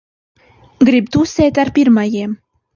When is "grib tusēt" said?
0.89-1.63